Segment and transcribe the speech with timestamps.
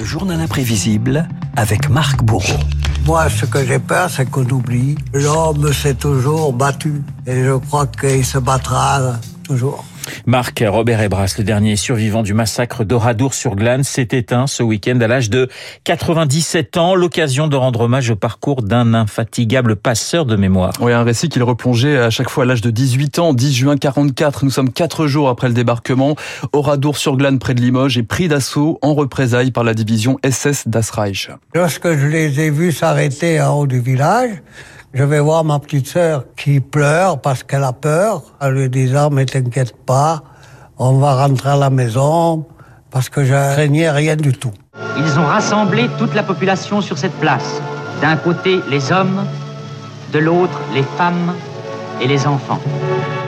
[0.00, 2.58] Le journal imprévisible avec Marc Bourreau.
[3.04, 4.96] Moi, ce que j'ai peur, c'est qu'on oublie.
[5.12, 7.02] L'homme s'est toujours battu.
[7.26, 9.84] Et je crois qu'il se battra toujours.
[10.26, 15.30] Marc Robert Ebras, le dernier survivant du massacre d'Oradour-sur-Glane, s'est éteint ce week-end à l'âge
[15.30, 15.48] de
[15.84, 16.94] 97 ans.
[16.94, 20.72] L'occasion de rendre hommage au parcours d'un infatigable passeur de mémoire.
[20.80, 23.76] Oui, un récit qu'il replongeait à chaque fois à l'âge de 18 ans, 10 juin
[23.76, 24.44] 44.
[24.44, 26.16] Nous sommes quatre jours après le débarquement.
[26.52, 31.30] Oradour-sur-Glane, près de Limoges, est pris d'assaut en représailles par la division SS d'Asreich.
[31.54, 34.30] Lorsque je les ai vus s'arrêter en haut du village,
[34.92, 39.10] je vais voir ma petite sœur qui pleure parce qu'elle a peur, en lui disant
[39.10, 40.22] mais t'inquiète pas,
[40.78, 42.44] on va rentrer à la maison
[42.90, 44.52] parce que je craignais rien du tout.
[44.96, 47.60] Ils ont rassemblé toute la population sur cette place.
[48.00, 49.24] D'un côté les hommes,
[50.12, 51.34] de l'autre les femmes
[52.00, 52.60] et les enfants.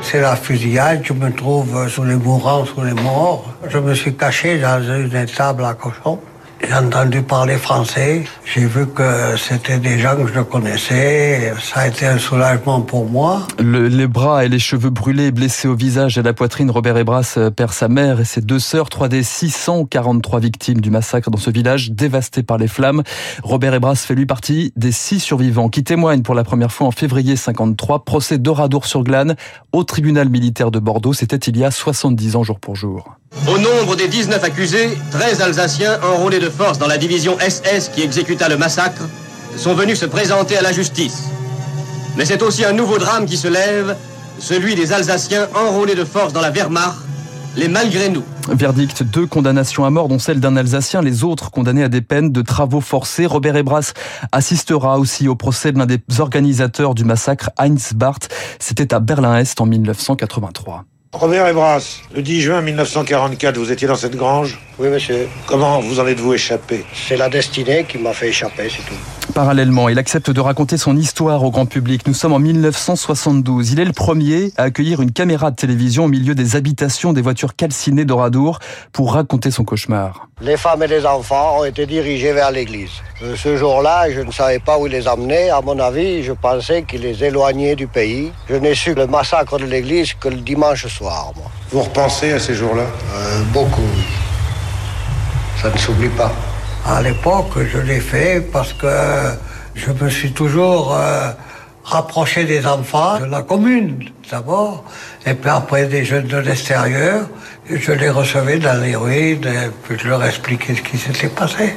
[0.00, 3.44] C'est la fusillade, je me trouve sous les mourants, sous les morts.
[3.68, 6.18] Je me suis caché dans une étable à cochon.
[6.62, 8.24] J'ai entendu parler français.
[8.44, 11.52] J'ai vu que c'était des gens que je connaissais.
[11.60, 13.46] Ça a été un soulagement pour moi.
[13.58, 16.96] Le, les bras et les cheveux brûlés, blessés au visage et à la poitrine, Robert
[16.96, 21.38] Ebras perd sa mère et ses deux sœurs, trois des 643 victimes du massacre dans
[21.38, 23.02] ce village dévasté par les flammes.
[23.42, 26.92] Robert Ebras fait lui partie des six survivants qui témoignent pour la première fois en
[26.92, 29.34] février 53, procès d'Oradour-sur-Glane
[29.72, 31.14] au tribunal militaire de Bordeaux.
[31.14, 33.19] C'était il y a 70 ans jour pour jour.
[33.50, 38.02] Au nombre des 19 accusés, 13 Alsaciens enrôlés de force dans la division SS qui
[38.02, 39.02] exécuta le massacre
[39.56, 41.24] sont venus se présenter à la justice.
[42.16, 43.96] Mais c'est aussi un nouveau drame qui se lève,
[44.38, 46.94] celui des Alsaciens enrôlés de force dans la Wehrmacht,
[47.56, 48.22] les malgré nous.
[48.48, 52.30] Verdict, deux condamnations à mort, dont celle d'un Alsacien, les autres condamnés à des peines
[52.30, 53.26] de travaux forcés.
[53.26, 53.94] Robert Ebras
[54.30, 58.28] assistera aussi au procès de l'un des organisateurs du massacre, Heinz Barth.
[58.60, 60.84] C'était à Berlin-Est en 1983.
[61.12, 64.60] Robert Ebras, le 10 juin 1944, vous étiez dans cette grange?
[64.78, 65.28] Oui, monsieur.
[65.48, 66.84] Comment vous en êtes-vous échappé?
[66.94, 68.94] C'est la destinée qui m'a fait échapper, c'est tout.
[69.34, 72.06] Parallèlement, il accepte de raconter son histoire au grand public.
[72.06, 73.72] Nous sommes en 1972.
[73.72, 77.22] Il est le premier à accueillir une caméra de télévision au milieu des habitations des
[77.22, 78.60] voitures calcinées d'Oradour
[78.92, 80.28] pour raconter son cauchemar.
[80.40, 82.90] Les femmes et les enfants ont été dirigés vers l'église.
[83.22, 85.50] Euh, Ce jour-là, je ne savais pas où ils les amener.
[85.50, 88.32] À mon avis, je pensais qu'ils les éloignaient du pays.
[88.48, 91.50] Je n'ai su le massacre de l'église que le dimanche soir, moi.
[91.70, 92.84] Vous repensez à ces jours-là
[93.14, 94.04] Euh, beaucoup, oui.
[95.62, 96.32] Ça ne s'oublie pas.
[96.86, 99.34] À l'époque, je l'ai fait parce que
[99.74, 101.30] je me suis toujours euh,
[101.84, 104.84] rapproché des enfants de la commune, d'abord,
[105.26, 107.26] et puis après des jeunes de l'extérieur.
[107.68, 111.76] Je les recevais dans les ruines, et puis je leur expliquais ce qui s'était passé.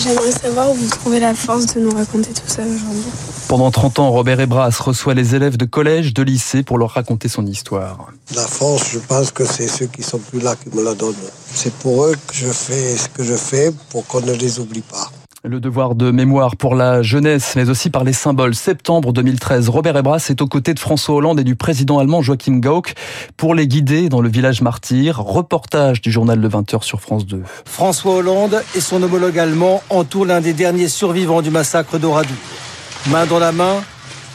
[0.00, 3.10] J'aimerais savoir où vous trouvez la force de nous raconter tout ça aujourd'hui.
[3.48, 7.28] Pendant 30 ans, Robert Ebras reçoit les élèves de collège, de lycée pour leur raconter
[7.28, 8.10] son histoire.
[8.34, 11.14] La force, je pense que c'est ceux qui sont plus là qui me la donnent.
[11.52, 14.80] C'est pour eux que je fais ce que je fais pour qu'on ne les oublie
[14.82, 15.10] pas.
[15.44, 18.54] Le devoir de mémoire pour la jeunesse, mais aussi par les symboles.
[18.54, 22.60] Septembre 2013, Robert Ebras est aux côtés de François Hollande et du président allemand Joachim
[22.60, 22.94] Gauck
[23.36, 25.18] pour les guider dans le village martyr.
[25.18, 27.42] Reportage du journal de 20h sur France 2.
[27.64, 32.36] François Hollande et son homologue allemand entourent l'un des derniers survivants du massacre d'Oradour.
[33.10, 33.82] Main dans la main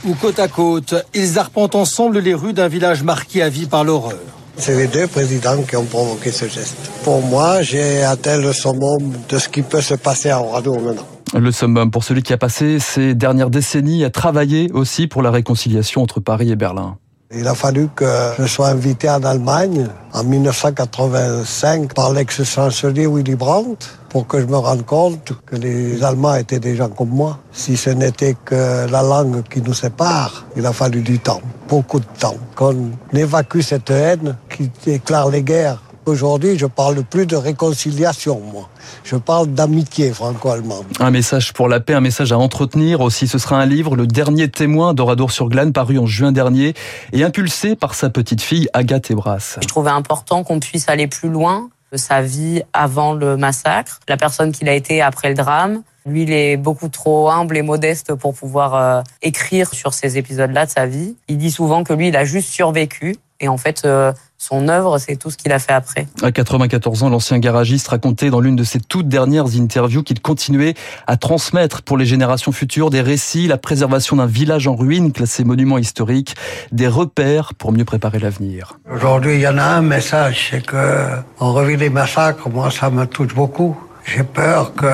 [0.04, 3.86] ou côte à côte, ils arpentent ensemble les rues d'un village marqué à vie par
[3.86, 4.18] l'horreur.
[4.58, 6.78] C'est les deux présidents qui ont provoqué ce geste.
[7.04, 11.06] Pour moi, j'ai atteint le summum de ce qui peut se passer à Oradour maintenant.
[11.34, 15.32] Le summum pour celui qui a passé ces dernières décennies à travailler aussi pour la
[15.32, 16.98] réconciliation entre Paris et Berlin.
[17.36, 18.06] Il a fallu que
[18.40, 24.56] je sois invité en Allemagne en 1985 par l'ex-chancelier Willy Brandt pour que je me
[24.56, 27.40] rende compte que les Allemands étaient des gens comme moi.
[27.52, 32.00] Si ce n'était que la langue qui nous sépare, il a fallu du temps, beaucoup
[32.00, 35.84] de temps, qu'on évacue cette haine qui déclare les guerres.
[36.08, 38.70] Aujourd'hui, je parle plus de réconciliation, moi.
[39.04, 40.86] Je parle d'amitié franco-allemande.
[41.00, 43.02] Un message pour la paix, un message à entretenir.
[43.02, 46.74] Aussi, ce sera un livre, Le dernier témoin d'Oradour-sur-Glane, paru en juin dernier
[47.12, 49.58] et impulsé par sa petite fille Agathe Ebras.
[49.62, 54.18] Je trouvais important qu'on puisse aller plus loin de sa vie avant le massacre, la
[54.18, 55.84] personne qu'il a été après le drame.
[56.06, 60.66] Lui, il est beaucoup trop humble et modeste pour pouvoir euh, écrire sur ces épisodes-là
[60.66, 61.18] de sa vie.
[61.28, 63.18] Il dit souvent que lui, il a juste survécu.
[63.40, 66.08] Et en fait, euh, son œuvre, c'est tout ce qu'il a fait après.
[66.22, 70.76] À 94 ans, l'ancien garagiste racontait dans l'une de ses toutes dernières interviews qu'il continuait
[71.08, 75.44] à transmettre pour les générations futures des récits, la préservation d'un village en ruine classé
[75.44, 76.36] monument historique,
[76.72, 78.78] des repères pour mieux préparer l'avenir.
[78.92, 81.08] Aujourd'hui, il y en a un message, c'est que
[81.40, 82.50] on revit les massacres.
[82.50, 83.76] Moi, ça me touche beaucoup.
[84.06, 84.88] J'ai peur que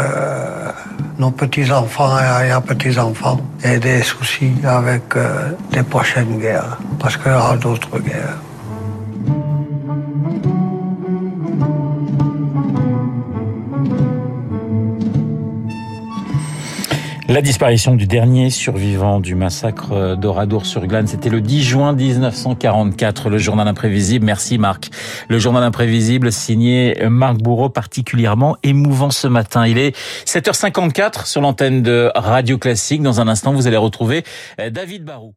[1.19, 7.35] nos petits-enfants et petits-enfants aient des soucis avec euh, les prochaines guerres, parce qu'il y
[7.35, 8.39] aura d'autres guerres.
[17.33, 23.67] La disparition du dernier survivant du massacre d'Oradour-sur-Glane, c'était le 10 juin 1944, le journal
[23.67, 24.23] imprévisible.
[24.23, 24.91] Merci Marc.
[25.29, 29.65] Le journal imprévisible signé Marc Bourreau, particulièrement émouvant ce matin.
[29.65, 29.97] Il est
[30.27, 33.01] 7h54 sur l'antenne de Radio Classique.
[33.01, 34.23] Dans un instant, vous allez retrouver
[34.69, 35.33] David Barou.